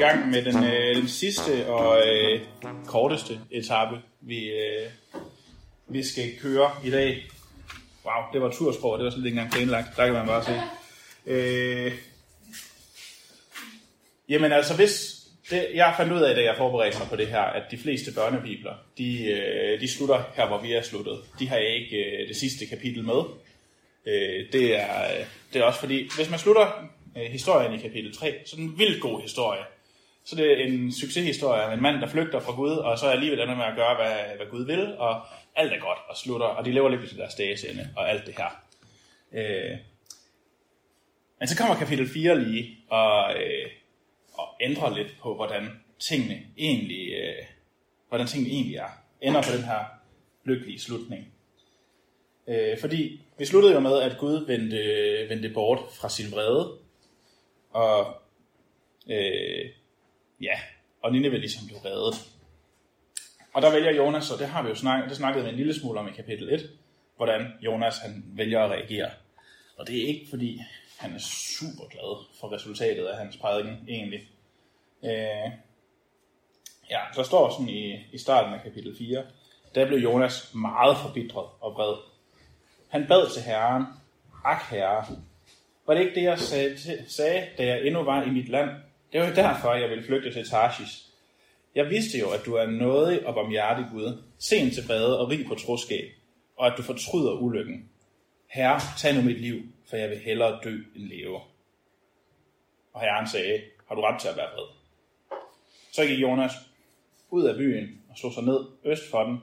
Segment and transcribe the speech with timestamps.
[0.00, 2.40] i gang med den, øh, den sidste og øh,
[2.86, 4.90] korteste etape, vi, øh,
[5.88, 7.26] vi skal køre i dag.
[8.04, 9.96] Wow, det var tursprog, det var slet ikke engang planlagt.
[9.96, 10.60] Der kan man bare se.
[11.26, 11.92] Øh,
[14.28, 15.16] jamen altså, hvis...
[15.50, 18.14] Det, jeg fandt ud af, da jeg forberedte mig på det her, at de fleste
[18.14, 21.20] børnebibler, de, øh, de slutter her, hvor vi er sluttet.
[21.38, 23.22] De har ikke øh, det sidste kapitel med.
[24.06, 28.16] Øh, det, er, øh, det er også fordi, hvis man slutter øh, historien i kapitel
[28.16, 29.62] 3, så en vildt god historie.
[30.24, 33.10] Så det er en succeshistorie om en mand, der flygter fra Gud, og så er
[33.10, 35.20] alligevel ender med at gøre, hvad, hvad Gud vil, og
[35.56, 38.26] alt er godt og slutter, og de lever lidt til deres dages ende, og alt
[38.26, 38.64] det her.
[39.32, 39.78] Øh,
[41.38, 43.70] men så kommer kapitel 4 lige, og, øh,
[44.32, 47.44] og ændrer lidt på, hvordan tingene egentlig, øh,
[48.08, 48.88] hvordan tingene egentlig er.
[49.22, 49.84] Ender på den her
[50.44, 51.32] lykkelige slutning.
[52.48, 56.78] Øh, fordi vi sluttede jo med, at Gud vendte, vendte bort fra sin vrede,
[57.70, 58.14] og
[59.10, 59.70] øh,
[60.40, 60.60] ja,
[61.02, 62.14] og Nineve ligesom blev reddet.
[63.52, 65.74] Og der vælger Jonas, og det har vi jo snakket, det snakkede vi en lille
[65.74, 66.70] smule om i kapitel 1,
[67.16, 69.10] hvordan Jonas han vælger at reagere.
[69.76, 70.60] Og det er ikke fordi,
[70.98, 74.20] han er super glad for resultatet af hans prædiken, egentlig.
[75.04, 75.50] Øh,
[76.90, 79.24] ja, der står sådan i, i starten af kapitel 4,
[79.74, 81.96] der blev Jonas meget forbitret og vred.
[82.88, 83.84] Han bad til Herren,
[84.44, 85.06] ak herre,
[85.86, 88.70] var det ikke det, jeg sagde, sagde, da jeg endnu var i mit land?
[89.12, 91.06] Det var jo derfor, jeg ville flygte til Tarsis.
[91.74, 95.46] Jeg vidste jo, at du er nådig og barmhjertig Gud, sen til bade og rig
[95.46, 96.10] på troskab,
[96.56, 97.90] og at du fortryder ulykken.
[98.46, 101.40] Herre, tag nu mit liv, for jeg vil hellere dø end leve.
[102.92, 104.66] Og herren sagde, har du ret til at være vred?
[105.92, 106.52] Så gik Jonas
[107.30, 109.42] ud af byen og slog sig ned øst for den.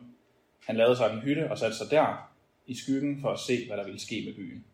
[0.66, 2.31] Han lavede sig en hytte og satte sig der
[2.68, 4.66] i skyggen for at se, hvad der ville ske med byen.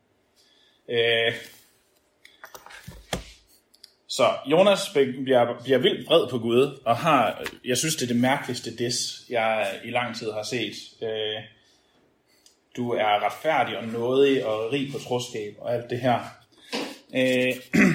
[0.88, 1.34] Øh,
[4.16, 8.22] så Jonas bliver, bliver vildt vred på Gud, og har, jeg synes, det er det
[8.22, 10.76] mærkeligste des, jeg i lang tid har set.
[11.02, 11.44] Øh,
[12.78, 16.20] du er retfærdig og nådig og rig på troskab og alt det her.
[17.16, 17.54] Øh,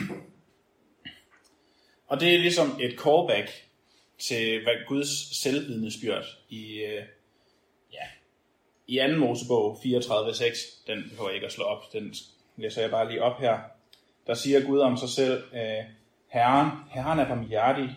[2.10, 3.50] og det er ligesom et callback
[4.18, 7.02] til hvad Guds selvvidnesbyrd i, øh,
[7.92, 8.06] ja,
[8.86, 9.18] i 2.
[9.18, 10.86] Mosebog 34.6.
[10.86, 12.14] Den behøver jeg ikke at slå op, den
[12.56, 13.58] læser jeg bare lige op her.
[14.26, 15.84] Der siger Gud om sig selv, øh,
[16.28, 17.96] Herren, Herren er barmhjertig,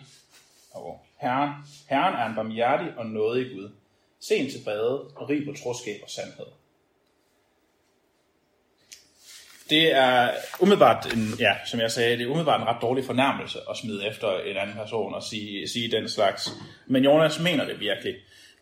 [0.70, 1.50] og Herren,
[1.88, 3.70] Herren er en barmhjertig og nådig Gud,
[4.20, 6.46] sen til bade og rig på troskab og sandhed.
[9.70, 13.58] Det er umiddelbart, en, ja, som jeg sagde, det er umiddelbart en ret dårlig fornærmelse
[13.70, 16.50] at smide efter en anden person og sige, sige den slags.
[16.86, 18.14] Men Jonas mener det virkelig.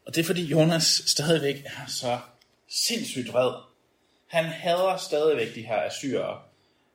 [0.06, 2.18] Og det er fordi Jonas stadigvæk er så
[2.68, 3.52] sindssygt vred.
[4.26, 6.49] Han hader stadigvæk de her assyrer,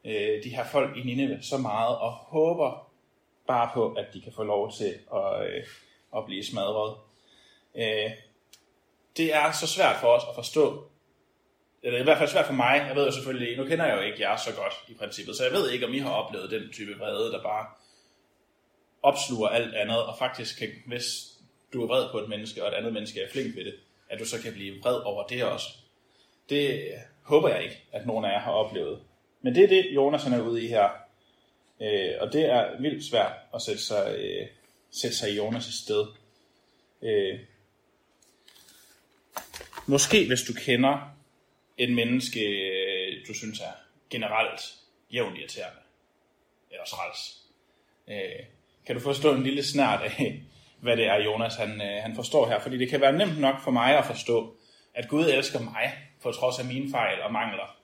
[0.05, 2.91] øh, de her folk i Nineve så meget, og håber
[3.47, 5.63] bare på, at de kan få lov til at, øh,
[6.17, 6.97] at blive smadret.
[7.75, 8.11] Øh,
[9.17, 10.89] det er så svært for os at forstå,
[11.83, 14.01] eller i hvert fald svært for mig, jeg ved jo selvfølgelig, nu kender jeg jo
[14.01, 16.71] ikke jer så godt i princippet, så jeg ved ikke, om I har oplevet den
[16.73, 17.65] type vrede, der bare
[19.03, 21.05] opsluger alt andet, og faktisk kan, hvis
[21.73, 23.75] du er vred på et menneske, og et andet menneske er flink ved det,
[24.09, 25.67] at du så kan blive vred over det også.
[26.49, 28.99] Det øh, håber jeg ikke, at nogen af jer har oplevet.
[29.45, 30.89] Men det er det, Jonas han er ude i her.
[31.81, 34.47] Øh, og det er vildt svært at sætte sig, øh,
[34.91, 36.05] sætte sig i Jonas' sted.
[37.01, 37.39] Øh,
[39.85, 41.15] måske hvis du kender
[41.77, 43.71] en menneske, øh, du synes er
[44.09, 44.61] generelt
[45.13, 45.81] jævnt irriterende,
[46.71, 47.41] eller træls,
[48.07, 48.45] øh,
[48.85, 50.43] kan du forstå en lille snart af,
[50.83, 52.59] hvad det er, Jonas han, øh, han forstår her.
[52.59, 54.57] Fordi det kan være nemt nok for mig at forstå,
[54.93, 57.77] at Gud elsker mig, på trods af mine fejl og mangler.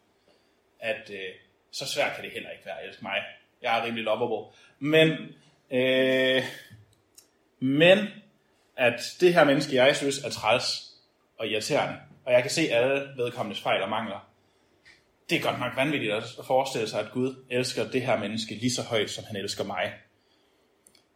[0.80, 1.36] At øh,
[1.72, 3.18] så svært kan det heller ikke være Elsk mig.
[3.62, 4.54] Jeg er rimelig lovable.
[4.80, 5.10] Men,
[5.72, 6.44] øh,
[7.60, 8.08] men
[8.78, 10.92] at det her menneske, jeg synes er træls
[11.40, 14.32] og irriterende, og jeg kan se alle vedkommendes fejl og mangler,
[15.30, 18.72] det er godt nok vanvittigt at forestille sig, at Gud elsker det her menneske lige
[18.72, 19.94] så højt, som han elsker mig.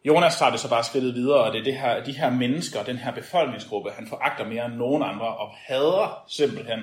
[0.04, 2.82] Jonas tager det så bare skridtet videre, og det er det her, de her mennesker,
[2.82, 6.80] den her befolkningsgruppe, han foragter mere end nogen andre, og hader simpelthen,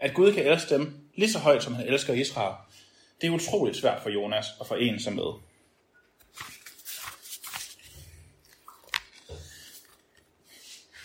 [0.00, 2.54] at Gud kan elske dem lige så højt, som han elsker Israel.
[3.20, 5.32] Det er utroligt svært for Jonas at forene sig med.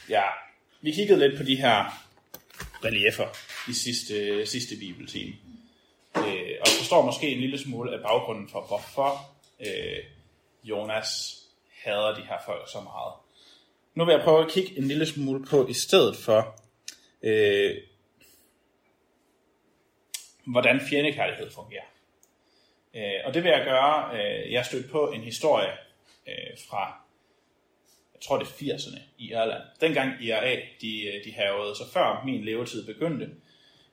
[0.09, 0.23] Ja,
[0.81, 2.05] vi kiggede lidt på de her
[2.83, 3.27] reliefer
[3.69, 5.35] i sidste, sidste bibeltime.
[6.17, 10.03] Øh, og forstår måske en lille smule af baggrunden for, hvorfor øh,
[10.63, 11.41] Jonas
[11.83, 13.13] hader de her folk så meget.
[13.95, 16.59] Nu vil jeg prøve at kigge en lille smule på, i stedet for,
[17.23, 17.75] øh,
[20.45, 21.94] hvordan fjendekærlighed fungerer.
[22.95, 25.71] Øh, og det vil jeg gøre, øh, jeg stødte på en historie
[26.27, 27.01] øh, fra,
[28.13, 29.63] jeg tror det er 80'erne i Irland.
[29.81, 33.29] Dengang IRA, de, øh, de havede, så før min levetid begyndte,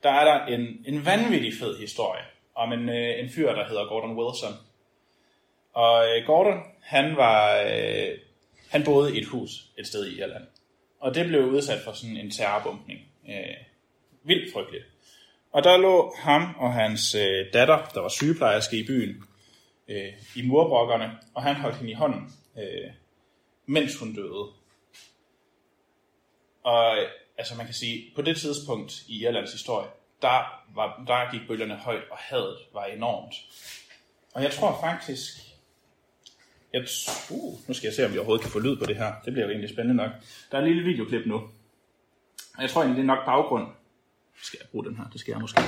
[0.02, 2.22] der er der en, en vanvittig fed historie
[2.54, 4.52] om en, øh, en fyr, der hedder Gordon Wilson.
[5.72, 8.18] Og øh, Gordon, han var, øh,
[8.70, 10.44] han boede i et hus et sted i Irland.
[11.00, 13.00] Og det blev udsat for sådan en terrorbumpning.
[13.28, 13.56] Øh,
[14.24, 14.84] vildt frygteligt.
[15.52, 19.24] Og der lå ham og hans øh, datter, der var sygeplejerske i byen,
[19.88, 22.90] øh, i murbrokkerne, og han holdt hende i hånden, øh,
[23.66, 24.48] mens hun døde.
[26.62, 27.08] Og øh,
[27.38, 29.88] altså man kan sige, på det tidspunkt i Irlands historie,
[30.22, 33.34] der, var, der gik bølgerne højt, og hadet var enormt.
[34.34, 35.32] Og jeg tror faktisk,
[36.72, 36.86] jeg,
[37.30, 39.12] uh, nu skal jeg se, om jeg overhovedet kan få lyd på det her.
[39.24, 40.10] Det bliver jo egentlig spændende nok.
[40.50, 41.34] Der er en lille videoklip nu.
[42.56, 43.66] Og jeg tror egentlig, det er nok baggrund.
[44.42, 45.08] Skal jeg bruge den her?
[45.12, 45.60] Det skal jeg måske.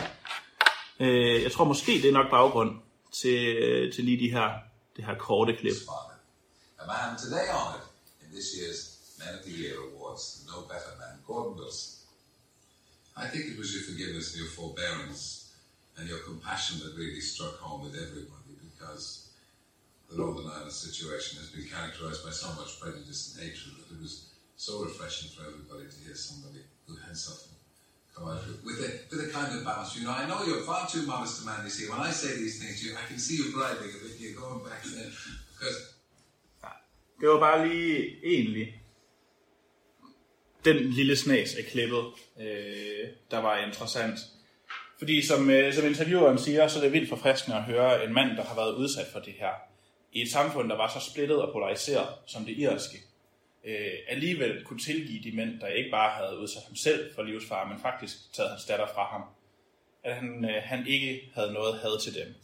[1.01, 2.81] Øh, jeg tror måske, det er nok baggrund
[3.13, 4.49] til, øh, til lige de her,
[4.97, 5.77] det her korte klip.
[6.79, 7.87] A man today honored
[8.23, 11.95] in this year's Man of the Year Awards, no better man, Gordon Wilson.
[13.17, 15.55] I think it was your forgiveness and your forbearance
[15.97, 19.31] and your compassion that really struck home with everybody because
[20.11, 24.01] the Northern Ireland situation has been characterized by so much prejudice and hatred that it
[24.03, 27.54] was so refreshing for everybody to hear somebody who had suffered
[28.23, 29.97] with, a, with a kind of balance.
[29.97, 31.91] You know, I know you're far too modest a man, you see.
[31.91, 34.21] When I say these things to you, I can see you bribing a bit.
[34.21, 35.11] You're going back there
[35.53, 35.95] because
[37.21, 38.83] Det var bare lige egentlig
[40.65, 42.05] den lille snas af klippet,
[42.41, 44.19] øh, der var interessant.
[44.99, 48.37] Fordi som, øh, som intervieweren siger, så er det vildt forfriskende at høre en mand,
[48.37, 49.53] der har været udsat for det her,
[50.13, 52.99] i et samfund, der var så splittet og polariseret som det irske,
[53.65, 57.69] øh, alligevel kunne tilgive de mænd, der ikke bare havde udsat ham selv for livsfare,
[57.69, 59.23] men faktisk taget hans datter fra ham.
[60.05, 62.35] At han, øh, han ikke havde noget had til dem.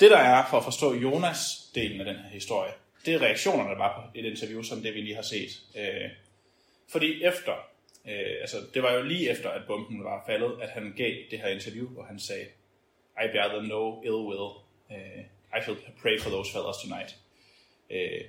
[0.00, 2.72] Det der er for at forstå Jonas-delen af den her historie,
[3.06, 5.50] det er reaktionerne, der var på et interview, som det vi lige har set.
[5.76, 6.10] Øh,
[6.88, 7.52] fordi efter,
[8.08, 11.38] øh, altså det var jo lige efter, at bomben var faldet, at han gav det
[11.38, 12.46] her interview, hvor han sagde,
[13.24, 14.50] I bear them no ill will.
[14.90, 15.24] Øh,
[15.58, 17.16] I shall pray for those fellows tonight.
[17.90, 18.24] Øh,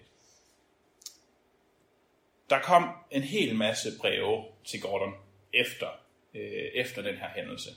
[2.50, 5.14] der kom en hel masse breve til Gordon
[5.54, 5.88] efter,
[6.34, 7.70] øh, efter den her hændelse.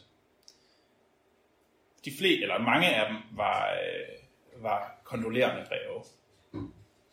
[2.05, 6.03] De flere, eller mange af dem var, øh, var kondolerende breve,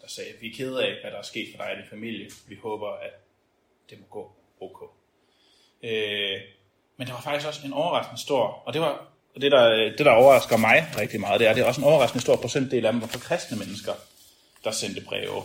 [0.01, 2.29] der sagde, vi er kede af, hvad der er sket for dig og din familie.
[2.47, 3.13] Vi håber, at
[3.89, 4.91] det må gå ok.
[5.83, 6.41] Øh,
[6.97, 9.99] men der var faktisk også en overraskende stor, og det var og det der, det,
[9.99, 12.93] der overrasker mig rigtig meget, det er, det er også en overraskende stor procentdel af
[12.93, 13.93] dem var for kristne mennesker,
[14.63, 15.43] der sendte breve.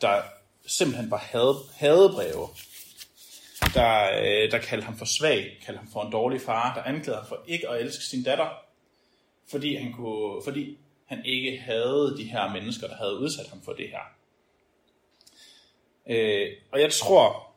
[0.00, 0.22] Der
[0.66, 2.48] simpelthen var had, hadebreve.
[3.74, 7.20] Der, øh, der kaldte ham for svag, kaldte ham for en dårlig far, der anklagede
[7.20, 8.48] ham for ikke at elske sin datter,
[9.50, 13.72] fordi han, kunne, fordi han ikke havde de her mennesker, der havde udsat ham for
[13.72, 14.00] det her.
[16.10, 17.52] Øh, og jeg tror,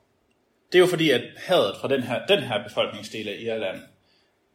[0.72, 3.82] det er jo fordi, at hadet fra den her, den her befolkningsdel af Irland,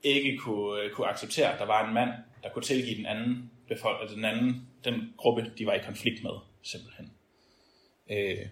[0.03, 2.11] ikke kunne, øh, kunne acceptere, at der var en mand,
[2.43, 6.31] der kunne tilgive den anden, befolk, den anden den gruppe, de var i konflikt med,
[6.63, 7.13] simpelthen.
[8.11, 8.47] Øh.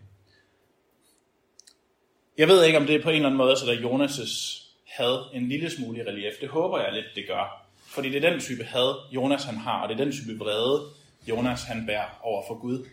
[2.39, 5.35] Jeg ved ikke, om det er på en eller anden måde, så der Jonas' had
[5.35, 6.35] en lille smule i relief.
[6.41, 7.67] Det håber jeg lidt, det gør.
[7.87, 10.91] Fordi det er den type had, Jonas han har, og det er den type vrede,
[11.29, 12.89] Jonas han bærer over for Gud.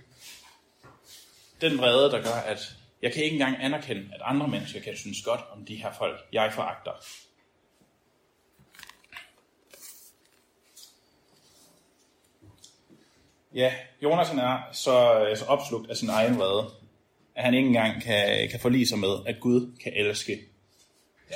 [1.61, 5.21] Den vrede, der gør, at jeg kan ikke engang anerkende, at andre mennesker kan synes
[5.21, 6.91] godt om de her folk, jeg foragter.
[13.53, 16.69] Ja, Jonas han er så, øh, så opslugt af sin egen vrede,
[17.35, 20.39] at han ikke engang kan, kan forlige sig med, at Gud kan elske.
[21.31, 21.35] Ja.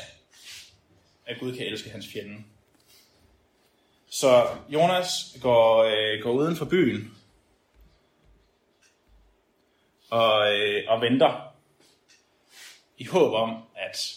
[1.25, 2.43] At Gud kan elske hans fjende.
[4.09, 7.17] Så Jonas går, øh, går uden for byen
[10.09, 11.53] og, øh, og venter
[12.97, 14.13] i håb om, at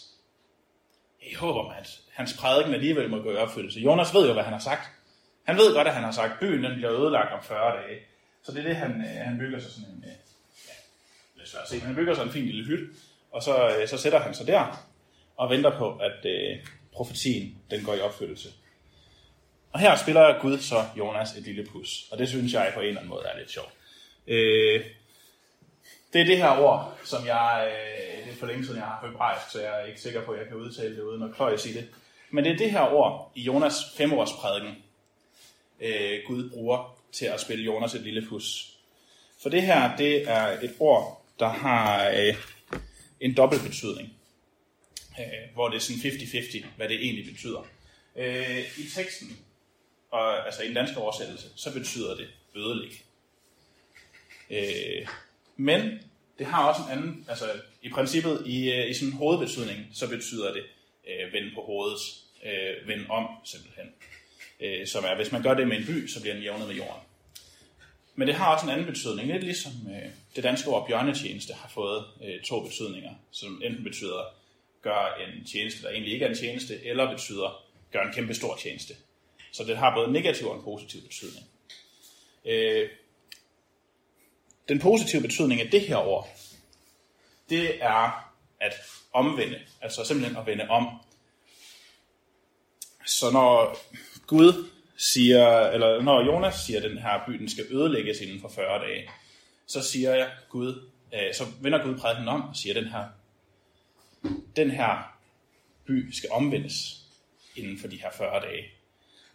[1.22, 3.80] i håb om, at hans prædiken alligevel må gå i opfyldelse.
[3.80, 4.99] Jonas ved jo, hvad han har sagt.
[5.44, 7.98] Han ved godt, at han har sagt, at byen den bliver ødelagt om 40 dage.
[8.42, 10.16] Så det er det, han, øh, han bygger sig sådan en, øh,
[10.68, 10.74] ja,
[11.34, 12.86] det er svært at se, han bygger sig en fin lille hytte,
[13.32, 14.86] og så, øh, så sætter han sig der
[15.36, 18.48] og venter på, at øh, profetien den går i opfyldelse.
[19.72, 22.86] Og her spiller Gud så Jonas et lille pus, og det synes jeg på en
[22.86, 23.72] eller anden måde er lidt sjovt.
[24.26, 24.84] Øh,
[26.12, 29.06] det er det her ord, som jeg, øh, det er for længe siden, jeg har
[29.06, 31.66] hebraisk, så jeg er ikke sikker på, at jeg kan udtale det uden at kløjes
[31.66, 31.88] i det.
[32.30, 34.76] Men det er det her ord i Jonas femårsprædiken,
[35.80, 38.76] øh, Gud bruger til at spille Jonas et lille pus.
[39.42, 42.34] For det her, det er et ord, der har øh,
[43.20, 44.12] en dobbelt betydning.
[45.20, 47.66] Øh, hvor det er sådan 50-50, hvad det egentlig betyder.
[48.16, 49.38] Øh, I teksten,
[50.10, 53.04] og, altså i den danske oversættelse, så betyder det ødelæg.
[54.50, 55.06] Øh,
[55.56, 55.98] men
[56.38, 57.44] det har også en anden, altså
[57.82, 60.62] i princippet i, øh, i sådan en hovedbetydning, så betyder det
[61.08, 62.00] øh, vende på hovedet,
[62.44, 63.86] øh, vende om simpelthen.
[64.60, 66.76] Øh, som er, hvis man gør det med en by, så bliver den jævnet med
[66.76, 67.02] jorden.
[68.14, 71.68] Men det har også en anden betydning, lidt ligesom øh, det danske ord bjørnetjeneste har
[71.68, 74.24] fået øh, to betydninger, som enten betyder
[74.82, 78.56] gør en tjeneste, der egentlig ikke er en tjeneste, eller betyder gør en kæmpe stor
[78.56, 78.94] tjeneste.
[79.52, 81.46] Så det har både en negativ og en positiv betydning.
[82.44, 82.88] Øh,
[84.68, 86.28] den positive betydning af det her ord,
[87.48, 88.74] det er at
[89.12, 90.88] omvende, altså simpelthen at vende om.
[93.06, 93.78] Så når
[94.30, 98.48] Gud siger, eller når Jonas siger, at den her by den skal ødelægges inden for
[98.48, 99.10] 40 dage,
[99.66, 103.04] så siger jeg Gud, øh, så vender Gud prædiken om og siger, at den her,
[104.56, 105.18] den her
[105.86, 106.74] by skal omvendes
[107.56, 108.64] inden for de her 40 dage.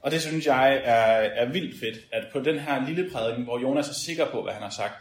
[0.02, 3.60] Og det synes jeg er, er vildt fedt, at på den her lille prædiken, hvor
[3.60, 4.94] Jonas er sikker på, hvad han har sagt,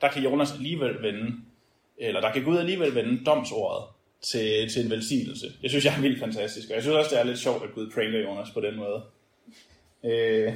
[0.00, 1.36] der kan Jonas alligevel vende,
[1.98, 3.84] eller der kan Gud alligevel vende domsordet
[4.32, 5.46] til, til en velsignelse.
[5.62, 7.74] Det synes jeg er vildt fantastisk, og jeg synes også, det er lidt sjovt, at
[7.74, 9.02] Gud prænger Jonas på den måde.
[10.04, 10.54] Øh.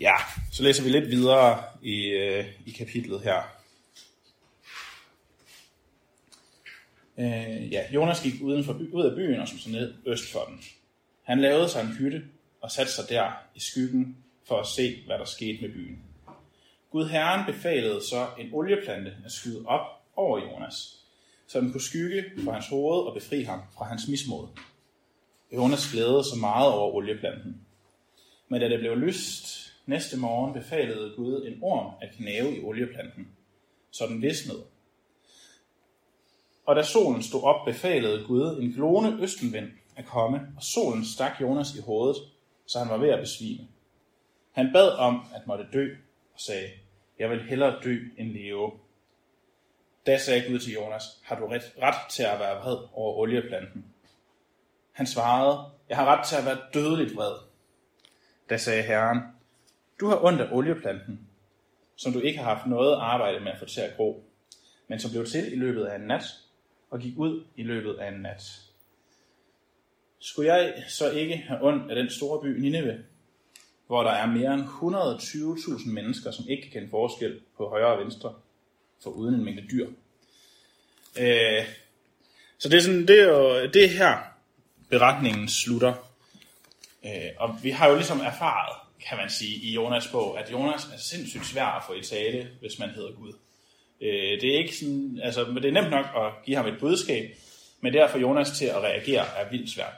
[0.00, 0.14] Ja,
[0.52, 3.42] så læser vi lidt videre i, øh, i kapitlet her.
[7.18, 10.32] Øh, ja, Jonas gik uden for by, ud af byen og som så ned øst
[10.32, 10.60] for den.
[11.22, 12.24] Han lavede sig en hytte
[12.60, 14.16] og satte sig der i skyggen
[14.48, 15.98] for at se, hvad der skete med byen.
[16.90, 19.86] Gud Herren befalede så en olieplante at skyde op
[20.16, 21.03] over Jonas,
[21.46, 24.48] så den kunne skygge for hans hoved og befri ham fra hans mismod.
[25.52, 27.60] Jonas glædede sig meget over olieplanten.
[28.48, 33.28] Men da det blev lyst næste morgen, befalede Gud en orm at knæve i olieplanten,
[33.90, 34.64] så den visnede.
[36.66, 41.40] Og da solen stod op, befalede Gud en glående østenvind at komme, og solen stak
[41.40, 42.16] Jonas i hovedet,
[42.66, 43.68] så han var ved at besvime.
[44.52, 45.94] Han bad om at måtte dø,
[46.34, 46.68] og sagde,
[47.18, 48.72] jeg vil hellere dø end leve.
[50.06, 53.84] Da sagde Gud til Jonas, har du ret, ret til at være vred over olieplanten?
[54.92, 57.34] Han svarede, jeg har ret til at være dødeligt vred.
[58.50, 59.20] Da sagde Herren,
[60.00, 61.28] du har ondt af olieplanten,
[61.96, 64.24] som du ikke har haft noget arbejde med at få til at gro,
[64.88, 66.24] men som blev til i løbet af en nat,
[66.90, 68.42] og gik ud i løbet af en nat.
[70.18, 73.04] Skulle jeg så ikke have ondt af den store by Nineve,
[73.86, 77.98] hvor der er mere end 120.000 mennesker, som ikke kan kende forskel på højre og
[77.98, 78.34] venstre,
[79.04, 79.86] for uden en mængde dyr.
[81.18, 81.64] Øh,
[82.58, 84.18] så det er, sådan, det er jo det er her,
[84.90, 85.94] beretningen slutter.
[87.04, 88.76] Øh, og vi har jo ligesom erfaret,
[89.08, 92.48] kan man sige, i Jonas bog, at Jonas er sindssygt svær at få i tale,
[92.60, 93.32] hvis man hedder Gud.
[94.00, 97.36] Øh, det er ikke sådan, altså, det er nemt nok at give ham et budskab,
[97.80, 99.94] men derfor Jonas til at reagere er vildt svært.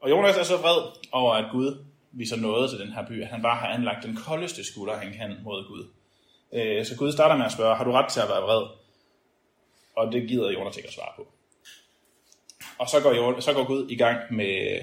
[0.00, 3.28] Og Jonas er så vred over, at Gud viser noget til den her by, at
[3.28, 5.88] han bare har anlagt den koldeste skulder, han kan mod Gud.
[6.52, 8.66] Øh, så Gud starter med at spørge, har du ret til at være vred?
[9.96, 11.26] Og det gider Jonas ikke at svare på.
[12.78, 14.82] Og så går, så går Gud i gang med,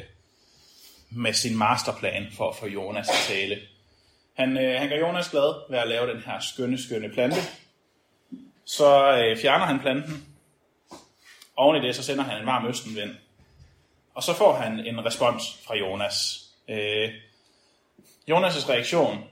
[1.09, 3.61] med sin masterplan for at få Jonas til tale.
[4.33, 7.37] Han, øh, han gør Jonas glad ved at lave den her skønne, skønne plante.
[8.65, 10.25] Så øh, fjerner han planten.
[11.55, 13.15] Oven i det, så sender han en varm østenvind.
[14.13, 16.45] Og så får han en respons fra Jonas.
[16.69, 17.09] Øh,
[18.31, 19.23] Jonas' reaktion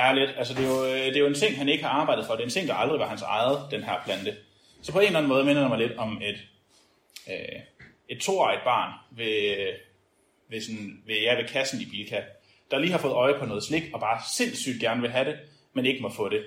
[0.00, 1.90] er lidt, altså det er, jo, øh, det er jo en ting, han ikke har
[1.90, 2.32] arbejdet for.
[2.32, 4.36] Det er en ting, der aldrig var hans eget, den her plante.
[4.82, 6.38] Så på en eller anden måde minder det mig lidt om et,
[7.30, 7.60] øh,
[8.08, 9.56] et toårigt barn ved,
[10.48, 12.22] ved, sådan, ved, ja, ved kassen i Bilka,
[12.70, 15.38] der lige har fået øje på noget slik, og bare sindssygt gerne vil have det,
[15.72, 16.44] men ikke må få det.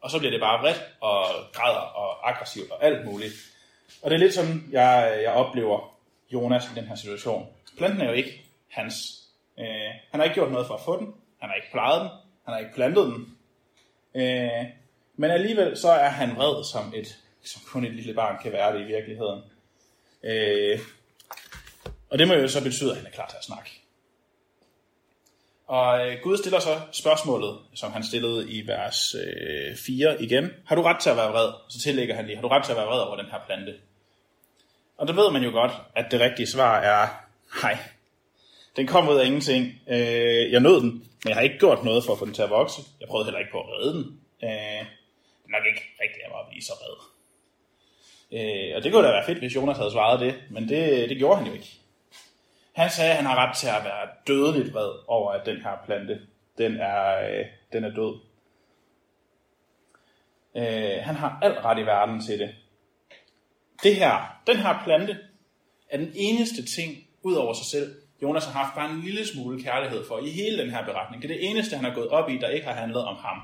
[0.00, 3.34] Og så bliver det bare vredt og græder og aggressivt og alt muligt.
[4.02, 5.98] Og det er lidt som, jeg, jeg oplever
[6.32, 7.46] Jonas i den her situation.
[7.78, 8.94] Planten er jo ikke hans.
[9.58, 9.66] Øh,
[10.10, 11.14] han har ikke gjort noget for at få den.
[11.40, 12.10] Han har ikke plejet den.
[12.48, 13.36] Han har ikke plantet den.
[14.14, 14.64] Øh,
[15.16, 18.76] men alligevel så er han vred som, et, som kun et lille barn kan være
[18.76, 19.42] det i virkeligheden.
[20.22, 20.78] Øh,
[22.10, 23.70] og det må jo så betyde, at han er klar til at snakke.
[25.66, 30.50] Og øh, Gud stiller så spørgsmålet, som han stillede i vers øh, 4 igen.
[30.66, 31.52] Har du ret til at være vred?
[31.68, 33.74] Så tillægger han lige, har du ret til at være vred over den her plante?
[34.96, 37.08] Og der ved man jo godt, at det rigtige svar er,
[37.62, 37.78] nej,
[38.78, 39.64] den kom ud af ingenting.
[39.88, 42.42] Øh, jeg nød den, men jeg har ikke gjort noget for at få den til
[42.42, 42.80] at vokse.
[43.00, 44.20] Jeg prøvede heller ikke på at redde den.
[44.42, 44.48] Øh,
[45.38, 46.96] det er nok ikke rigtig, at jeg var at blive så red.
[48.32, 51.18] Øh, og det kunne da være fedt, hvis Jonas havde svaret det, men det, det
[51.18, 51.68] gjorde han jo ikke.
[52.72, 55.76] Han sagde, at han har ret til at være dødeligt vred over, at den her
[55.86, 56.20] plante,
[56.58, 58.20] den er, øh, den er død.
[60.56, 62.54] Øh, han har alt ret i verden til det.
[63.82, 65.18] Det her, den her plante,
[65.90, 69.62] er den eneste ting, ud over sig selv, Jonas har haft bare en lille smule
[69.62, 71.22] kærlighed for i hele den her beretning.
[71.22, 73.40] Det er det eneste, han har gået op i, der ikke har handlet om ham.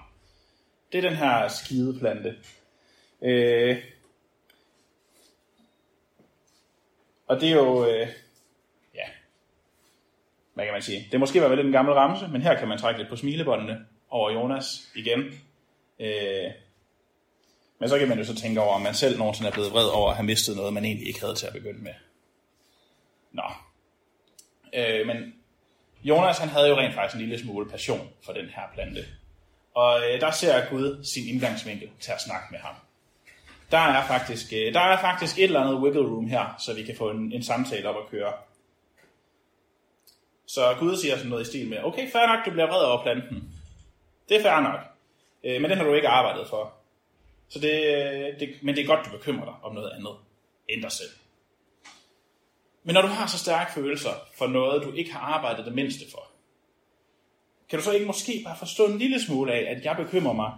[0.92, 2.36] Det er den her skideplante.
[3.22, 3.76] Øh,
[7.26, 8.08] og det er jo, øh,
[8.94, 9.04] ja,
[10.54, 11.08] hvad kan man sige?
[11.12, 13.86] Det måske var lidt en gammel ramse, men her kan man trække lidt på smilebåndene
[14.10, 15.20] over Jonas igen.
[16.00, 16.50] Øh,
[17.78, 19.88] men så kan man jo så tænke over, om man selv nogensinde er blevet vred
[19.88, 21.94] over at have mistet noget, man egentlig ikke havde til at begynde med.
[23.32, 23.42] Nå.
[24.74, 25.34] Øh, men
[26.04, 29.04] Jonas han havde jo rent faktisk en lille smule passion for den her plante.
[29.74, 32.74] Og øh, der ser Gud sin indgangsvinkel til at snakke med ham.
[33.70, 36.82] Der er faktisk, øh, der er faktisk et eller andet wiggle room her, så vi
[36.82, 38.32] kan få en, en samtale op at køre.
[40.46, 43.02] Så Gud siger sådan noget i stil med, okay, fair nok, du bliver vred over
[43.02, 43.54] planten.
[44.28, 44.80] Det er fair nok.
[45.44, 46.74] Øh, men den har du ikke arbejdet for.
[47.48, 50.12] Så det, øh, det, men det er godt, du bekymrer dig om noget andet
[50.68, 51.10] end dig selv.
[52.84, 56.04] Men når du har så stærke følelser for noget, du ikke har arbejdet det mindste
[56.10, 56.30] for,
[57.68, 60.52] kan du så ikke måske bare forstå en lille smule af, at jeg bekymrer mig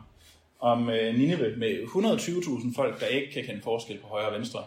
[0.61, 4.65] om øh, Nineve med 120.000 folk, der ikke kan kende forskel på højre og venstre,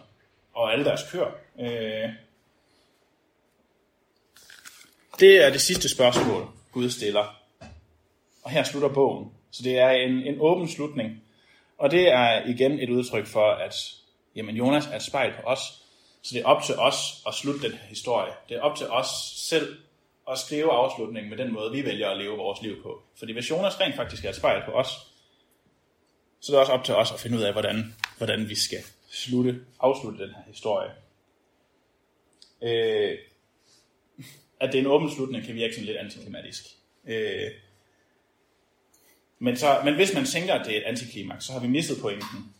[0.52, 1.30] og alle deres køer.
[1.60, 2.10] Øh,
[5.20, 7.36] det er det sidste spørgsmål, Gud stiller.
[8.42, 9.32] Og her slutter bogen.
[9.50, 11.22] Så det er en, en åben slutning.
[11.78, 13.74] Og det er igen et udtryk for, at
[14.36, 15.79] jamen, Jonas er et spejl på os.
[16.22, 16.96] Så det er op til os
[17.26, 18.32] at slutte den her historie.
[18.48, 19.76] Det er op til os selv
[20.30, 23.02] at skrive afslutningen med den måde, vi vælger at leve vores liv på.
[23.18, 24.88] Fordi hvis Jonas rent faktisk er et spejl på os,
[26.40, 28.78] så er det også op til os at finde ud af, hvordan, hvordan vi skal
[29.10, 30.90] slutte, afslutte den her historie.
[32.62, 33.18] Øh,
[34.60, 36.64] at det er en åben slutning, kan virke sådan lidt antiklimatisk.
[37.06, 37.50] Øh,
[39.38, 42.00] men, så, men hvis man tænker, at det er et antiklimaks, så har vi mistet
[42.00, 42.54] pointen.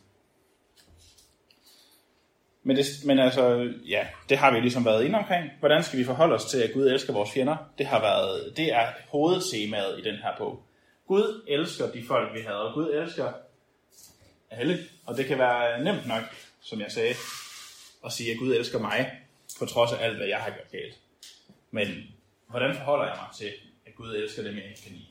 [2.63, 5.49] Men, det, men altså, ja, det har vi ligesom været inde omkring.
[5.59, 7.57] Hvordan skal vi forholde os til, at Gud elsker vores fjender?
[7.77, 10.63] Det, har været, det er hovedtemaet i den her bog.
[11.07, 13.33] Gud elsker de folk, vi havde, og Gud elsker
[14.49, 14.77] alle.
[15.05, 16.23] Og det kan være nemt nok,
[16.61, 17.15] som jeg sagde,
[18.05, 19.11] at sige, at Gud elsker mig,
[19.59, 20.99] på trods af alt, hvad jeg har gjort galt.
[21.71, 21.87] Men
[22.47, 23.51] hvordan forholder jeg mig til,
[23.85, 25.07] at Gud elsker dem, jeg ikke kan lide?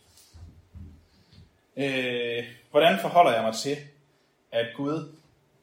[1.76, 3.76] Øh, hvordan forholder jeg mig til,
[4.52, 5.14] at Gud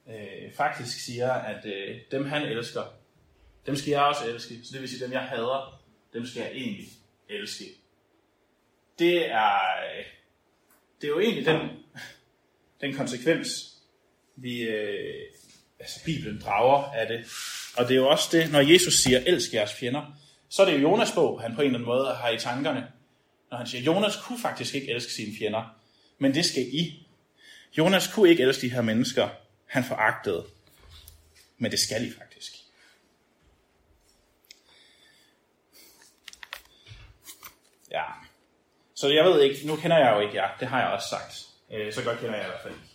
[0.10, 2.84] øh, faktisk siger, at øh, dem han elsker,
[3.66, 4.60] dem skal jeg også elske.
[4.64, 6.88] Så det vil sige, dem jeg hader, dem skal jeg egentlig
[7.30, 7.66] elske.
[9.00, 10.06] Det er, øh,
[11.02, 11.60] det er jo egentlig den,
[12.82, 13.50] den konsekvens,
[14.36, 15.24] vi, øh,
[15.80, 17.26] altså Bibelen drager af det.
[17.78, 20.18] Og det er jo også det, når Jesus siger, elsk jeres fjender,
[20.50, 22.88] så er det jo Jonas bog, han på en eller anden måde har i tankerne.
[23.52, 25.80] Når han siger, Jonas kunne faktisk ikke elske sine fjender,
[26.20, 27.08] men det skal I.
[27.78, 29.30] Jonas kunne ikke elske de her mennesker,
[29.68, 30.46] han foragtede,
[31.58, 32.54] men det skal I faktisk.
[37.92, 38.04] Ja,
[38.96, 41.48] så jeg ved ikke, nu kender jeg jo ikke jer, det har jeg også sagt.
[41.72, 42.88] Øh, så godt kender jeg i hvert fald ikke.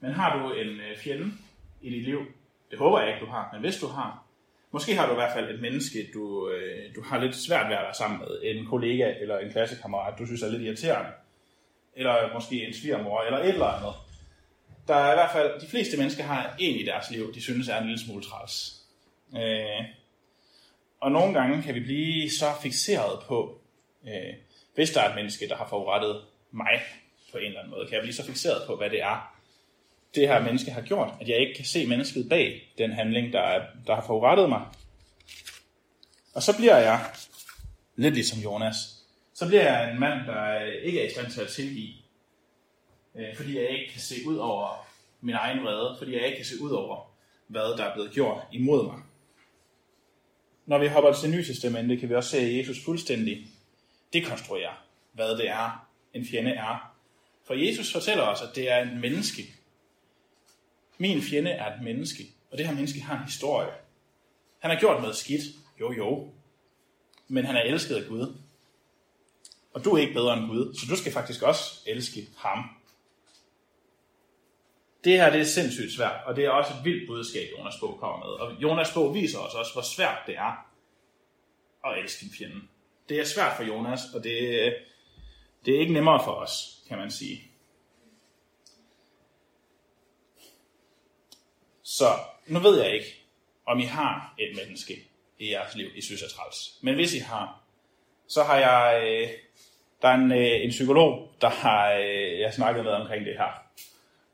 [0.00, 1.32] Men har du en øh, fjende
[1.82, 2.20] i dit liv?
[2.70, 4.24] Det håber jeg ikke, du har, men hvis du har,
[4.74, 7.76] Måske har du i hvert fald et menneske, du, øh, du har lidt svært ved
[7.76, 8.40] at være sammen med.
[8.42, 11.10] En kollega eller en klassekammerat, du synes er lidt irriterende.
[11.96, 13.94] Eller måske en svigermor eller et eller andet.
[14.88, 17.68] Der er i hvert fald, de fleste mennesker har en i deres liv, de synes
[17.68, 18.74] er en lille smule træls.
[19.36, 19.84] Øh,
[21.00, 23.60] og nogle gange kan vi blive så fixeret på,
[24.06, 24.34] øh,
[24.74, 26.80] hvis der er et menneske, der har forurettet mig
[27.32, 29.34] på en eller anden måde, kan jeg blive så fixeret på, hvad det er,
[30.14, 33.40] det her menneske har gjort, at jeg ikke kan se mennesket bag den handling, der,
[33.40, 34.62] er, der har forurettet mig.
[36.34, 37.04] Og så bliver jeg,
[37.96, 38.76] lidt ligesom Jonas,
[39.34, 41.92] så bliver jeg en mand, der ikke er i stand til at tilgive,
[43.14, 44.86] øh, fordi jeg ikke kan se ud over
[45.20, 47.10] min egen vrede, fordi jeg ikke kan se ud over,
[47.46, 48.98] hvad der er blevet gjort imod mig.
[50.66, 53.46] Når vi hopper til det nye testamente, kan vi også se, at Jesus fuldstændig
[54.12, 56.94] dekonstruerer, hvad det er, en fjende er.
[57.46, 59.42] For Jesus fortæller os, at det er en menneske,
[60.98, 63.72] min fjende er et menneske, og det her menneske har en historie.
[64.58, 65.42] Han har gjort noget skidt,
[65.80, 66.32] jo jo,
[67.28, 68.36] men han er elsket af Gud.
[69.72, 72.64] Og du er ikke bedre end Gud, så du skal faktisk også elske ham.
[75.04, 77.98] Det her det er sindssygt svært, og det er også et vildt budskab, Jonas bog
[78.00, 78.26] kommer med.
[78.26, 80.70] Og Jonas bog viser os også, hvor svært det er
[81.86, 82.60] at elske en fjende.
[83.08, 84.74] Det er svært for Jonas, og det,
[85.64, 87.42] det er ikke nemmere for os, kan man sige.
[91.82, 92.04] Så
[92.46, 93.24] nu ved jeg ikke,
[93.66, 94.94] om I har et menneske
[95.38, 96.78] i jeres liv, I synes er træls.
[96.82, 97.62] Men hvis I har,
[98.28, 99.28] så har jeg, øh,
[100.02, 103.64] der er en, øh, en psykolog, der har øh, jeg snakket med omkring det her.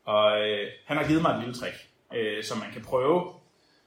[0.05, 1.77] Og øh, han har givet mig et lille trick,
[2.15, 3.35] øh, som man kan prøve,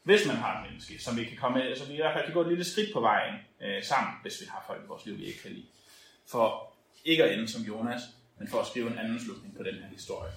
[0.03, 2.25] hvis man har et menneske, som vi kan komme med, så vi i hvert fald
[2.25, 5.05] kan gå et lille skridt på vejen øh, sammen, hvis vi har folk i vores
[5.05, 5.65] liv, vi ikke kan lide.
[6.27, 6.73] For
[7.05, 8.01] ikke at ende som Jonas,
[8.39, 10.31] men for at skrive en anden slutning på den her historie.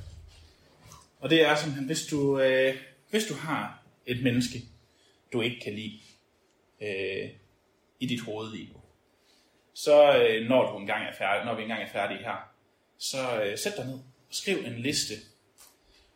[1.21, 2.77] Og det er simpelthen, hvis du, øh,
[3.11, 4.59] hvis du har et menneske,
[5.33, 6.01] du ikke kan lide
[6.83, 7.31] øh,
[8.01, 8.81] i dit hoved lige nu,
[9.75, 12.53] så øh, når du engang er færdig, når vi engang er færdige her,
[12.99, 15.15] så øh, sæt dig ned og skriv en liste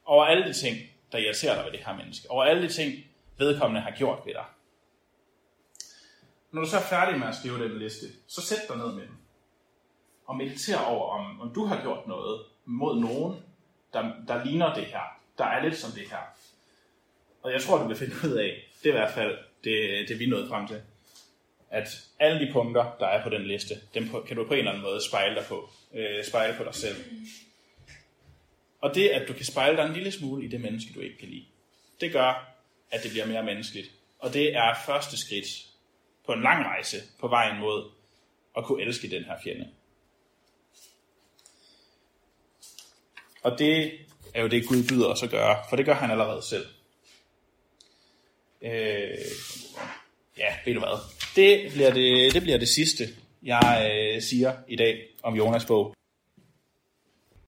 [0.04, 0.76] over alle de ting,
[1.12, 2.30] der irriterer dig ved det her menneske.
[2.30, 3.04] Over alle de ting,
[3.38, 4.44] vedkommende har gjort ved dig.
[6.50, 9.02] Når du så er færdig med at skrive den liste, så sæt dig ned med
[9.02, 9.18] den.
[10.26, 13.42] Og mediter over, om, om du har gjort noget mod nogen,
[13.92, 15.20] der, der ligner det her.
[15.38, 16.22] Der er lidt som det her.
[17.42, 20.18] Og jeg tror, du vil finde ud af, det er i hvert fald det, det
[20.18, 20.82] vi nåede frem til,
[21.70, 24.70] at alle de punkter, der er på den liste, dem kan du på en eller
[24.70, 25.70] anden måde spejle dig på.
[25.94, 26.96] Øh, spejle på dig selv.
[28.80, 31.18] Og det, at du kan spejle dig en lille smule i det menneske, du ikke
[31.18, 31.46] kan lide,
[32.00, 32.56] det gør,
[32.90, 33.90] at det bliver mere menneskeligt.
[34.18, 35.46] Og det er første skridt
[36.26, 37.90] på en lang rejse på vejen mod
[38.56, 39.68] at kunne elske den her fjende.
[43.42, 43.92] Og det
[44.34, 46.66] er jo det, Gud byder os at gøre, for det gør han allerede selv.
[48.62, 49.18] Øh,
[50.38, 50.98] ja, ved du hvad?
[51.36, 53.04] Det bliver det, det bliver det sidste,
[53.42, 55.94] jeg øh, siger i dag om Jonas bog.